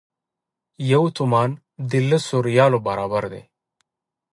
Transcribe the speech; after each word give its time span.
یو 0.91 1.03
تومان 1.17 1.49
د 1.89 1.91
لسو 2.09 2.35
ریالو 2.49 2.79
برابر 2.87 3.23
دی. 3.33 3.43